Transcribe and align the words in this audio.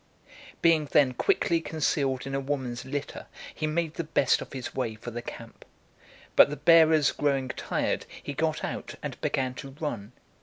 Being 0.63 0.85
then 0.85 1.13
quickly 1.13 1.61
concealed 1.61 2.25
in 2.25 2.33
a 2.33 2.39
woman's 2.39 2.85
litter, 2.85 3.27
he 3.53 3.67
made 3.67 3.93
the 3.93 4.03
best 4.03 4.41
of 4.41 4.51
his 4.51 4.73
way 4.73 4.95
for 4.95 5.11
the 5.11 5.21
camp. 5.21 5.63
But 6.35 6.49
the 6.49 6.55
bearers 6.57 7.11
growing 7.11 7.49
tired, 7.49 8.07
he 8.23 8.33
got 8.33 8.63
out, 8.63 8.95
and 9.03 9.21
began 9.21 9.53
to 9.53 9.75
run. 9.79 10.13